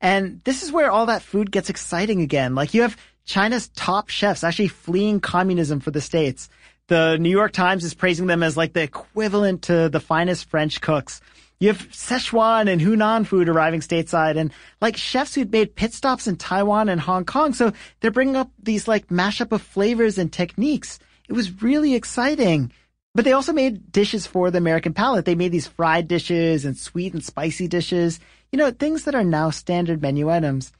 [0.00, 2.54] And this is where all that food gets exciting again.
[2.54, 6.48] Like you have China's top chefs actually fleeing communism for the States.
[6.88, 10.80] The New York Times is praising them as like the equivalent to the finest French
[10.80, 11.20] cooks.
[11.60, 16.26] You have Sichuan and Hunan food arriving stateside and like chefs who'd made pit stops
[16.26, 17.54] in Taiwan and Hong Kong.
[17.54, 20.98] So they're bringing up these like mashup of flavors and techniques.
[21.28, 22.72] It was really exciting.
[23.14, 25.24] But they also made dishes for the American palate.
[25.24, 28.18] They made these fried dishes and sweet and spicy dishes,
[28.50, 30.72] you know, things that are now standard menu items.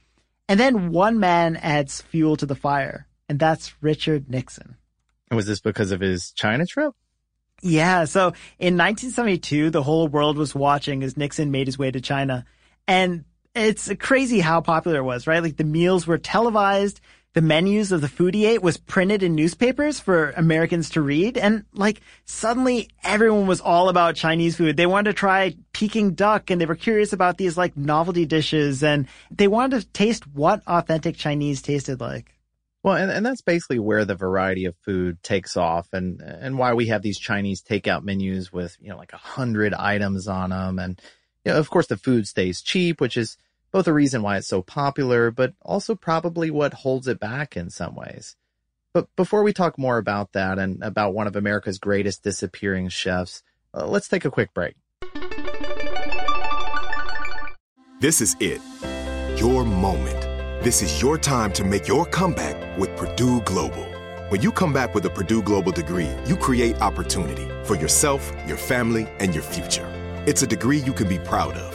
[0.47, 4.75] And then one man adds fuel to the fire, and that's Richard Nixon.
[5.29, 6.93] And was this because of his China trip?
[7.61, 8.05] Yeah.
[8.05, 8.27] So
[8.59, 12.45] in 1972, the whole world was watching as Nixon made his way to China.
[12.87, 13.23] And
[13.55, 15.41] it's crazy how popular it was, right?
[15.41, 16.99] Like the meals were televised.
[17.35, 21.37] The menus of the food he ate was printed in newspapers for Americans to read.
[21.37, 24.77] And like suddenly everyone was all about Chinese food.
[24.77, 28.81] They wanted to try Peking duck and they were curious about these like novelty dishes
[28.83, 32.31] and they wanted to taste what authentic Chinese tasted like.
[32.83, 36.73] Well, and, and that's basically where the variety of food takes off and, and why
[36.73, 40.79] we have these Chinese takeout menus with, you know, like a hundred items on them.
[40.79, 41.01] And,
[41.43, 43.35] you know, of course the food stays cheap, which is
[43.71, 47.69] both a reason why it's so popular, but also probably what holds it back in
[47.69, 48.35] some ways.
[48.93, 53.43] But before we talk more about that and about one of America's greatest disappearing chefs,
[53.73, 54.75] uh, let's take a quick break.
[57.99, 58.61] This is it.
[59.37, 63.85] Your moment this is your time to make your comeback with Purdue Global.
[64.29, 68.57] When you come back with a Purdue Global degree, you create opportunity for yourself, your
[68.57, 69.87] family, and your future.
[70.25, 71.74] It's a degree you can be proud of,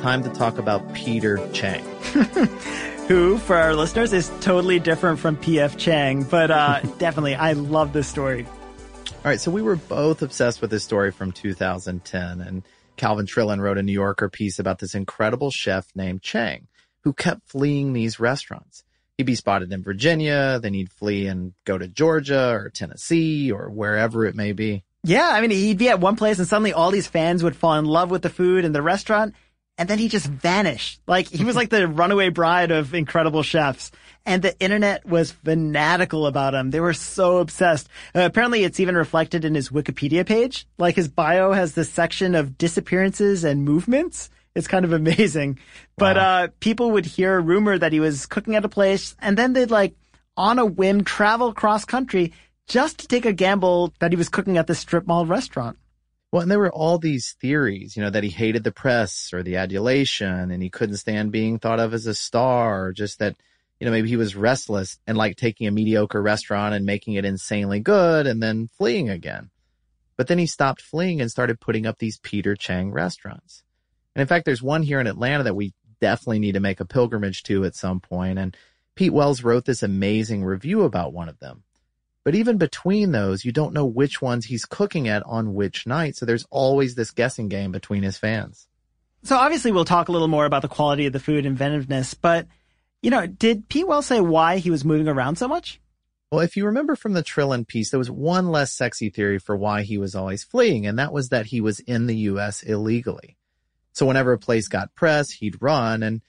[0.00, 1.84] time to talk about Peter Chang.
[3.08, 5.76] Who, for our listeners, is totally different from P.F.
[5.76, 8.44] Chang, but uh, definitely, I love this story.
[8.44, 12.62] All right, so we were both obsessed with this story from 2010, and
[12.96, 16.68] Calvin Trillin wrote a New Yorker piece about this incredible chef named Chang,
[17.00, 18.84] who kept fleeing these restaurants.
[19.16, 23.68] He'd be spotted in Virginia, then he'd flee and go to Georgia or Tennessee or
[23.68, 24.84] wherever it may be.
[25.02, 27.74] Yeah, I mean, he'd be at one place and suddenly all these fans would fall
[27.74, 29.34] in love with the food and the restaurant,
[29.78, 31.00] and then he just vanished.
[31.06, 33.92] Like, he was like the runaway bride of incredible chefs.
[34.26, 36.70] And the internet was fanatical about him.
[36.70, 37.88] They were so obsessed.
[38.14, 40.66] Uh, apparently it's even reflected in his Wikipedia page.
[40.76, 44.28] Like his bio has this section of disappearances and movements.
[44.54, 45.60] It's kind of amazing.
[45.96, 49.38] But, uh, people would hear a rumor that he was cooking at a place and
[49.38, 49.94] then they'd like,
[50.36, 52.32] on a whim, travel cross country
[52.66, 55.78] just to take a gamble that he was cooking at the strip mall restaurant.
[56.30, 59.42] Well, and there were all these theories, you know, that he hated the press or
[59.42, 63.36] the adulation and he couldn't stand being thought of as a star or just that,
[63.80, 67.24] you know, maybe he was restless and like taking a mediocre restaurant and making it
[67.24, 69.48] insanely good and then fleeing again.
[70.18, 73.62] But then he stopped fleeing and started putting up these Peter Chang restaurants.
[74.14, 76.84] And in fact, there's one here in Atlanta that we definitely need to make a
[76.84, 78.38] pilgrimage to at some point.
[78.38, 78.54] And
[78.96, 81.62] Pete Wells wrote this amazing review about one of them.
[82.28, 86.14] But even between those, you don't know which ones he's cooking at on which night.
[86.14, 88.68] So there's always this guessing game between his fans.
[89.22, 92.46] So obviously we'll talk a little more about the quality of the food inventiveness, but
[93.00, 95.80] you know, did Pete Wells say why he was moving around so much?
[96.30, 99.56] Well, if you remember from the Trillin piece, there was one less sexy theory for
[99.56, 102.62] why he was always fleeing, and that was that he was in the U.S.
[102.62, 103.38] illegally.
[103.94, 106.20] So whenever a place got press, he'd run, and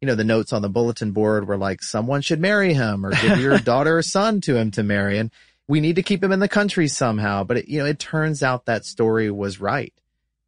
[0.00, 3.10] you know, the notes on the bulletin board were like, someone should marry him or
[3.10, 5.18] give your daughter or son to him to marry.
[5.18, 5.32] And
[5.68, 7.44] we need to keep him in the country somehow.
[7.44, 9.92] But it, you know, it turns out that story was right.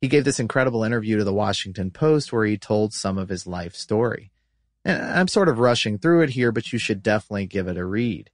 [0.01, 3.47] He gave this incredible interview to the Washington Post where he told some of his
[3.47, 4.31] life story.
[4.85, 7.85] And I'm sort of rushing through it here, but you should definitely give it a
[7.85, 8.31] read.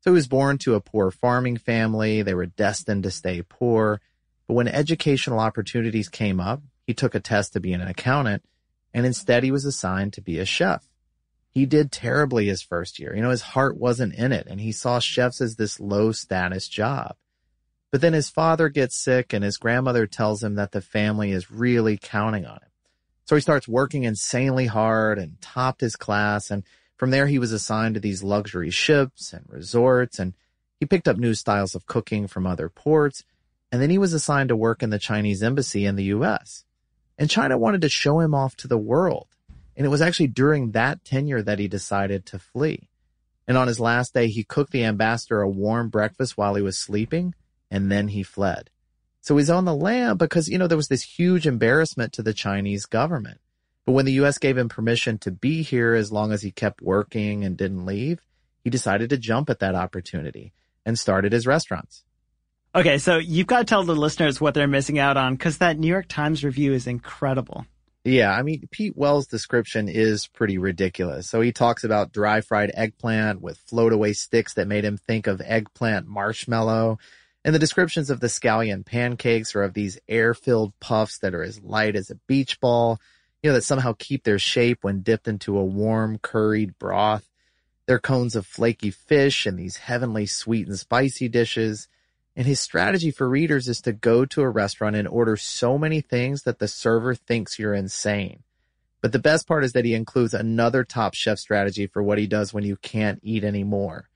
[0.00, 2.22] So he was born to a poor farming family.
[2.22, 4.00] They were destined to stay poor.
[4.48, 8.42] But when educational opportunities came up, he took a test to be an accountant
[8.92, 10.86] and instead he was assigned to be a chef.
[11.50, 13.14] He did terribly his first year.
[13.14, 16.68] You know, his heart wasn't in it and he saw chefs as this low status
[16.68, 17.16] job.
[17.90, 21.50] But then his father gets sick and his grandmother tells him that the family is
[21.50, 22.70] really counting on him.
[23.24, 26.50] So he starts working insanely hard and topped his class.
[26.50, 26.64] And
[26.96, 30.18] from there, he was assigned to these luxury ships and resorts.
[30.18, 30.34] And
[30.78, 33.24] he picked up new styles of cooking from other ports.
[33.72, 36.64] And then he was assigned to work in the Chinese embassy in the U.S.
[37.18, 39.28] And China wanted to show him off to the world.
[39.76, 42.88] And it was actually during that tenure that he decided to flee.
[43.46, 46.78] And on his last day, he cooked the ambassador a warm breakfast while he was
[46.78, 47.34] sleeping,
[47.70, 48.70] and then he fled.
[49.20, 52.32] So he's on the lam because, you know, there was this huge embarrassment to the
[52.32, 53.40] Chinese government.
[53.84, 54.38] But when the U.S.
[54.38, 58.20] gave him permission to be here as long as he kept working and didn't leave,
[58.62, 60.52] he decided to jump at that opportunity
[60.86, 62.04] and started his restaurants.
[62.74, 65.78] Okay, so you've got to tell the listeners what they're missing out on because that
[65.78, 67.66] New York Times review is incredible.
[68.04, 71.28] Yeah, I mean, Pete Wells' description is pretty ridiculous.
[71.28, 75.26] So he talks about dry fried eggplant with float away sticks that made him think
[75.26, 76.98] of eggplant marshmallow.
[77.44, 81.42] And the descriptions of the scallion pancakes are of these air filled puffs that are
[81.42, 82.98] as light as a beach ball,
[83.42, 87.28] you know, that somehow keep their shape when dipped into a warm curried broth.
[87.86, 91.88] They're cones of flaky fish and these heavenly sweet and spicy dishes.
[92.40, 96.00] And his strategy for readers is to go to a restaurant and order so many
[96.00, 98.44] things that the server thinks you're insane.
[99.02, 102.26] But the best part is that he includes another top chef strategy for what he
[102.26, 104.08] does when you can't eat anymore.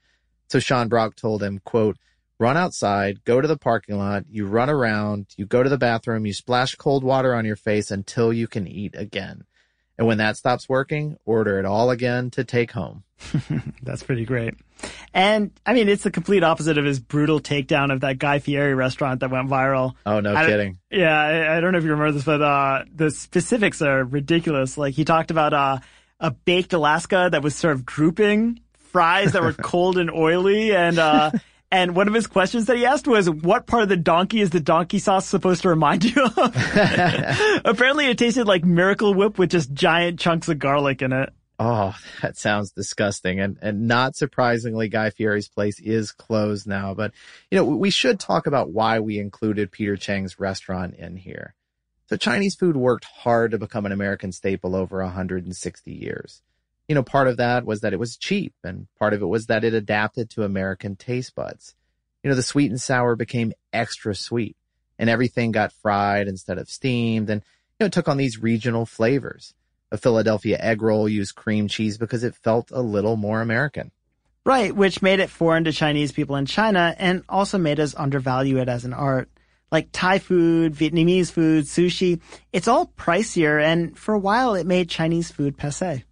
[0.49, 1.99] So Sean Brock told him, quote,
[2.39, 6.25] run outside, go to the parking lot, you run around, you go to the bathroom,
[6.25, 9.45] you splash cold water on your face until you can eat again.
[9.97, 13.05] And when that stops working, order it all again to take home.
[13.83, 14.55] That's pretty great.
[15.13, 18.75] And I mean, it's the complete opposite of his brutal takedown of that Guy Fieri
[18.75, 19.95] restaurant that went viral.
[20.05, 20.79] Oh, no I, kidding.
[20.91, 24.77] Yeah, I, I, don't know if you remember this, but uh, the specifics are ridiculous.
[24.77, 25.79] Like he talked about uh,
[26.21, 31.31] a baked Alaska that was served drooping, fries that were cold and oily, and uh,
[31.75, 34.51] and one of his questions that he asked was, what part of the donkey is
[34.51, 36.37] the donkey sauce supposed to remind you of?
[37.65, 41.31] Apparently it tasted like Miracle Whip with just giant chunks of garlic in it.
[41.59, 43.41] Oh, that sounds disgusting.
[43.41, 46.95] And, and not surprisingly, Guy Fieri's place is closed now.
[46.95, 47.13] But,
[47.51, 51.55] you know, we should talk about why we included Peter Chang's restaurant in here.
[52.09, 56.41] So Chinese food worked hard to become an American staple over 160 years
[56.89, 59.47] you know, part of that was that it was cheap and part of it was
[59.47, 61.75] that it adapted to American taste buds.
[62.23, 64.57] You know, the sweet and sour became extra sweet
[64.99, 68.87] and everything got fried instead of steamed and, you know, it took on these regional
[68.87, 69.55] flavors.
[69.91, 73.91] A Philadelphia egg roll used cream cheese because it felt a little more American.
[74.45, 78.59] Right, which made it foreign to Chinese people in China and also made us undervalue
[78.59, 79.31] it as an art.
[79.73, 82.21] Like Thai food, Vietnamese food, sushi,
[82.53, 86.05] it's all pricier and for a while it made Chinese food passe.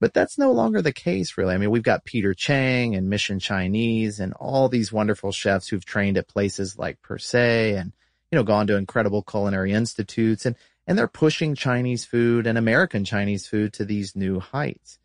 [0.00, 1.54] But that's no longer the case, really.
[1.54, 5.84] I mean, we've got Peter Chang and Mission Chinese and all these wonderful chefs who've
[5.84, 7.92] trained at places like Per Se and,
[8.30, 13.04] you know, gone to incredible culinary institutes and, and they're pushing Chinese food and American
[13.04, 14.98] Chinese food to these new heights.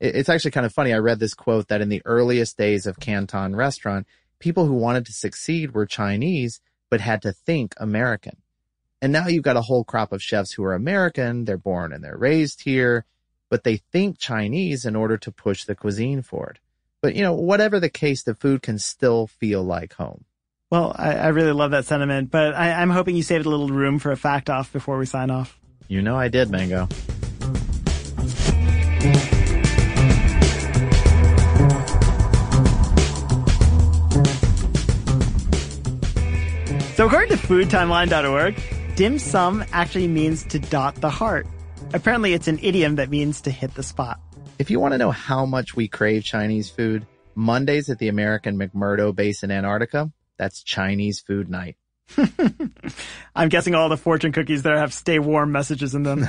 [0.00, 0.92] It's actually kind of funny.
[0.92, 4.06] I read this quote that in the earliest days of Canton restaurant,
[4.38, 8.36] people who wanted to succeed were Chinese, but had to think American.
[9.02, 11.44] And now you've got a whole crop of chefs who are American.
[11.44, 13.04] They're born and they're raised here
[13.48, 16.58] but they think Chinese in order to push the cuisine forward.
[17.00, 20.24] But you know, whatever the case, the food can still feel like home.
[20.70, 23.68] Well, I, I really love that sentiment, but I, I'm hoping you saved a little
[23.68, 25.58] room for a fact off before we sign off.
[25.86, 26.88] You know I did, Mango.
[36.96, 38.60] So according to foodtimeline.org,
[38.96, 41.46] dim sum actually means to dot the heart.
[41.94, 44.20] Apparently, it's an idiom that means to hit the spot.
[44.58, 48.58] If you want to know how much we crave Chinese food, Mondays at the American
[48.58, 51.76] McMurdo Base in Antarctica, that's Chinese food night.
[53.34, 56.26] I'm guessing all the fortune cookies there have stay warm messages in them.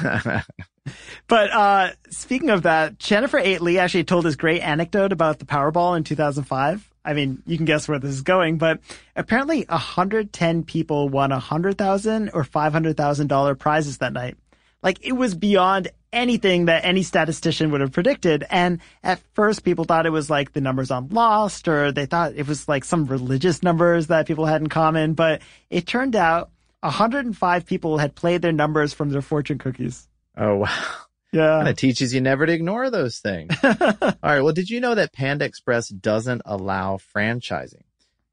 [1.27, 5.45] but uh, speaking of that, Jennifer 8 Lee actually told this great anecdote about the
[5.45, 6.89] Powerball in 2005.
[7.03, 8.79] I mean, you can guess where this is going, but
[9.15, 14.37] apparently 110 people won a 100,000 or $500,000 prizes that night.
[14.81, 18.45] Like it was beyond anything that any statistician would have predicted.
[18.49, 22.33] And at first people thought it was like the numbers on Lost or they thought
[22.35, 25.13] it was like some religious numbers that people had in common.
[25.13, 26.49] But it turned out
[26.81, 30.07] 105 people had played their numbers from their fortune cookies.
[30.37, 30.85] Oh, wow.
[31.31, 31.63] Yeah.
[31.63, 33.55] Of teaches you never to ignore those things.
[33.63, 33.75] All
[34.23, 34.41] right.
[34.41, 37.83] Well, did you know that Panda Express doesn't allow franchising?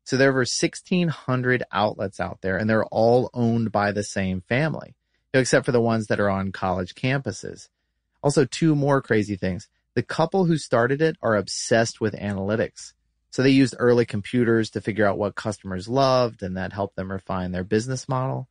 [0.04, 4.40] So there are over 1600 outlets out there and they're all owned by the same
[4.48, 4.95] family
[5.38, 7.68] except for the ones that are on college campuses.
[8.22, 9.68] Also, two more crazy things.
[9.94, 12.92] The couple who started it are obsessed with analytics.
[13.30, 17.12] So they used early computers to figure out what customers loved and that helped them
[17.12, 18.48] refine their business model.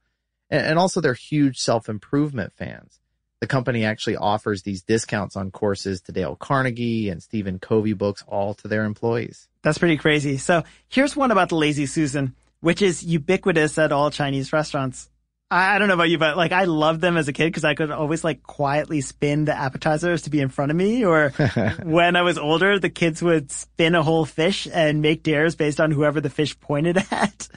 [0.49, 2.99] And also they're huge self-improvement fans.
[3.41, 8.23] The company actually offers these discounts on courses to Dale Carnegie and Stephen Covey books
[8.27, 9.47] all to their employees.
[9.61, 10.37] That's pretty crazy.
[10.37, 15.09] So here's one about the Lazy Susan, which is ubiquitous at all Chinese restaurants.
[15.51, 17.63] I, I don't know about you, but like I loved them as a kid because
[17.63, 21.05] I could always like quietly spin the appetizers to be in front of me.
[21.05, 21.29] Or
[21.83, 25.79] when I was older, the kids would spin a whole fish and make dares based
[25.79, 27.47] on whoever the fish pointed at.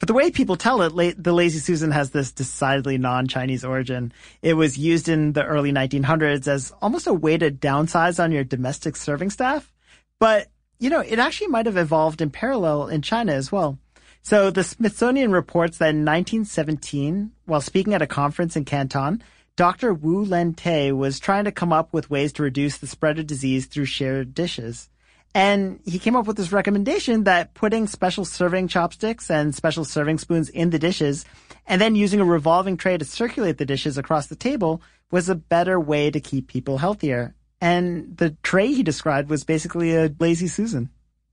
[0.00, 4.12] But the way people tell it, la- the Lazy Susan has this decidedly non-Chinese origin.
[4.42, 8.44] It was used in the early 1900s as almost a way to downsize on your
[8.44, 9.72] domestic serving staff.
[10.20, 13.78] But, you know, it actually might have evolved in parallel in China as well.
[14.22, 19.22] So the Smithsonian reports that in 1917, while speaking at a conference in Canton,
[19.56, 19.92] Dr.
[19.92, 23.66] Wu Lien-teh was trying to come up with ways to reduce the spread of disease
[23.66, 24.88] through shared dishes.
[25.34, 30.18] And he came up with this recommendation that putting special serving chopsticks and special serving
[30.18, 31.24] spoons in the dishes
[31.66, 35.34] and then using a revolving tray to circulate the dishes across the table was a
[35.34, 37.34] better way to keep people healthier.
[37.60, 40.90] And the tray he described was basically a lazy Susan.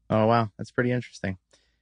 [0.10, 0.50] Oh, wow.
[0.58, 1.38] That's pretty interesting.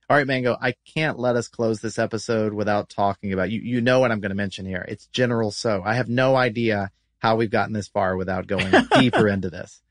[0.09, 3.61] All right, Mango, I can't let us close this episode without talking about you.
[3.61, 4.83] You know what I'm going to mention here.
[4.87, 5.81] It's General Tso.
[5.83, 9.81] I have no idea how we've gotten this far without going deeper into this.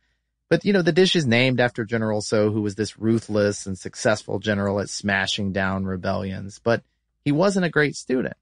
[0.51, 3.79] But you know, the dish is named after General Tso, who was this ruthless and
[3.79, 6.61] successful general at smashing down rebellions.
[6.63, 6.83] But
[7.25, 8.37] he wasn't a great student.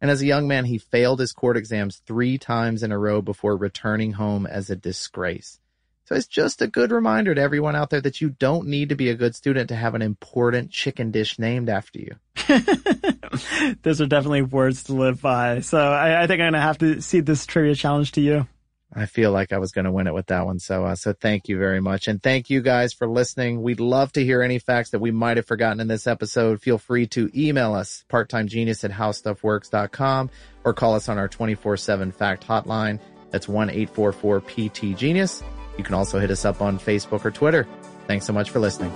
[0.00, 3.20] And as a young man, he failed his court exams three times in a row
[3.20, 5.58] before returning home as a disgrace.
[6.06, 8.94] So it's just a good reminder to everyone out there that you don't need to
[8.94, 12.14] be a good student to have an important chicken dish named after you.
[13.82, 15.60] Those are definitely words to live by.
[15.60, 18.46] So I, I think I'm going to have to see this trivia challenge to you.
[18.94, 20.60] I feel like I was going to win it with that one.
[20.60, 22.06] So, uh, so thank you very much.
[22.06, 23.60] And thank you guys for listening.
[23.60, 26.62] We'd love to hear any facts that we might have forgotten in this episode.
[26.62, 30.30] Feel free to email us parttimegenius at howstuffworks.com
[30.62, 33.00] or call us on our 24 seven fact hotline.
[33.32, 35.42] That's 1-844-PT-Genius.
[35.76, 37.66] You can also hit us up on Facebook or Twitter.
[38.06, 38.92] Thanks so much for listening.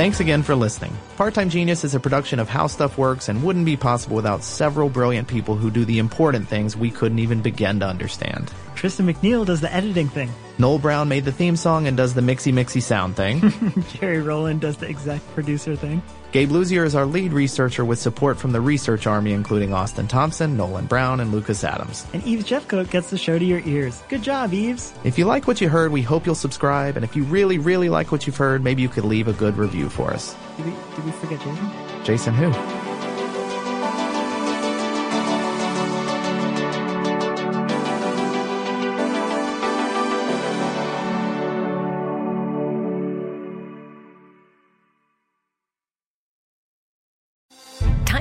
[0.00, 0.96] Thanks again for listening.
[1.18, 4.42] Part Time Genius is a production of How Stuff Works and wouldn't be possible without
[4.42, 8.50] several brilliant people who do the important things we couldn't even begin to understand.
[8.80, 10.32] Tristan McNeil does the editing thing.
[10.56, 13.52] Noel Brown made the theme song and does the mixy mixy sound thing.
[13.92, 16.00] Jerry Rowland does the exec producer thing.
[16.32, 20.56] Gabe Luzier is our lead researcher with support from the research army, including Austin Thompson,
[20.56, 22.06] Nolan Brown, and Lucas Adams.
[22.14, 24.02] And Eves Jeffcoat gets the show to your ears.
[24.08, 24.94] Good job, Eves.
[25.04, 26.96] If you like what you heard, we hope you'll subscribe.
[26.96, 29.58] And if you really, really like what you've heard, maybe you could leave a good
[29.58, 30.34] review for us.
[30.56, 31.70] Did we, did we forget Jason?
[32.02, 32.89] Jason who?